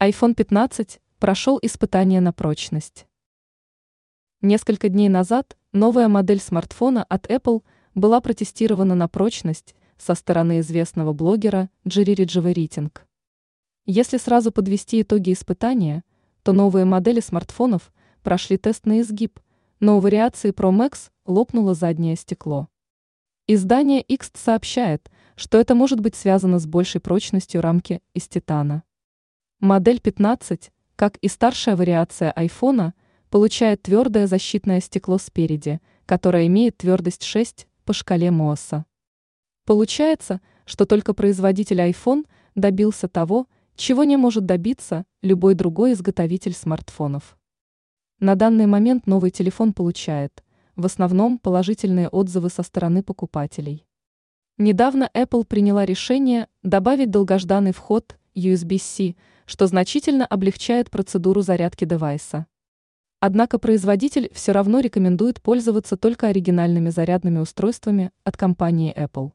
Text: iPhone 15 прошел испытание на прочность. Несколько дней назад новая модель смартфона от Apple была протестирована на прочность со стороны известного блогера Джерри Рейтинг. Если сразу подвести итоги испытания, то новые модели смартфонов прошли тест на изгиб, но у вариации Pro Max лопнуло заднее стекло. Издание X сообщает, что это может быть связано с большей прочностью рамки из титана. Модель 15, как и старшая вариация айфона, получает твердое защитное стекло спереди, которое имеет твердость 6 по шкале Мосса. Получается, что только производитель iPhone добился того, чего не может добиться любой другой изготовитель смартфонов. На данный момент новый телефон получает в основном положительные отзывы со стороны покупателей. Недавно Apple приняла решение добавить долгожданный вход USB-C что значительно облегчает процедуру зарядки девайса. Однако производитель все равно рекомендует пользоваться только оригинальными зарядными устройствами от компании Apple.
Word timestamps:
iPhone 0.00 0.34
15 0.34 1.00
прошел 1.18 1.58
испытание 1.60 2.20
на 2.20 2.32
прочность. 2.32 3.08
Несколько 4.40 4.88
дней 4.88 5.08
назад 5.08 5.56
новая 5.72 6.06
модель 6.06 6.38
смартфона 6.38 7.02
от 7.02 7.26
Apple 7.26 7.64
была 7.96 8.20
протестирована 8.20 8.94
на 8.94 9.08
прочность 9.08 9.74
со 9.96 10.14
стороны 10.14 10.60
известного 10.60 11.12
блогера 11.12 11.68
Джерри 11.84 12.14
Рейтинг. 12.14 13.08
Если 13.86 14.18
сразу 14.18 14.52
подвести 14.52 15.02
итоги 15.02 15.32
испытания, 15.32 16.04
то 16.44 16.52
новые 16.52 16.84
модели 16.84 17.18
смартфонов 17.18 17.92
прошли 18.22 18.56
тест 18.56 18.86
на 18.86 19.00
изгиб, 19.00 19.40
но 19.80 19.96
у 19.96 20.00
вариации 20.00 20.52
Pro 20.52 20.70
Max 20.70 21.10
лопнуло 21.26 21.74
заднее 21.74 22.14
стекло. 22.14 22.68
Издание 23.48 24.02
X 24.02 24.30
сообщает, 24.34 25.10
что 25.34 25.58
это 25.58 25.74
может 25.74 25.98
быть 25.98 26.14
связано 26.14 26.60
с 26.60 26.66
большей 26.66 27.00
прочностью 27.00 27.60
рамки 27.62 28.00
из 28.14 28.28
титана. 28.28 28.84
Модель 29.60 29.98
15, 29.98 30.70
как 30.94 31.16
и 31.16 31.26
старшая 31.26 31.74
вариация 31.74 32.30
айфона, 32.30 32.94
получает 33.28 33.82
твердое 33.82 34.28
защитное 34.28 34.80
стекло 34.80 35.18
спереди, 35.18 35.80
которое 36.06 36.46
имеет 36.46 36.76
твердость 36.76 37.24
6 37.24 37.66
по 37.84 37.92
шкале 37.92 38.30
Мосса. 38.30 38.86
Получается, 39.64 40.40
что 40.64 40.86
только 40.86 41.12
производитель 41.12 41.80
iPhone 41.80 42.24
добился 42.54 43.08
того, 43.08 43.48
чего 43.74 44.04
не 44.04 44.16
может 44.16 44.46
добиться 44.46 45.04
любой 45.22 45.54
другой 45.54 45.94
изготовитель 45.94 46.54
смартфонов. 46.54 47.36
На 48.20 48.36
данный 48.36 48.66
момент 48.66 49.08
новый 49.08 49.32
телефон 49.32 49.72
получает 49.72 50.44
в 50.76 50.86
основном 50.86 51.36
положительные 51.36 52.08
отзывы 52.08 52.50
со 52.50 52.62
стороны 52.62 53.02
покупателей. 53.02 53.84
Недавно 54.56 55.10
Apple 55.14 55.44
приняла 55.44 55.84
решение 55.84 56.46
добавить 56.62 57.10
долгожданный 57.10 57.72
вход 57.72 58.16
USB-C 58.36 59.16
что 59.48 59.66
значительно 59.66 60.26
облегчает 60.26 60.90
процедуру 60.90 61.40
зарядки 61.40 61.86
девайса. 61.86 62.46
Однако 63.18 63.58
производитель 63.58 64.30
все 64.32 64.52
равно 64.52 64.80
рекомендует 64.80 65.40
пользоваться 65.40 65.96
только 65.96 66.28
оригинальными 66.28 66.90
зарядными 66.90 67.38
устройствами 67.38 68.12
от 68.24 68.36
компании 68.36 68.94
Apple. 68.94 69.32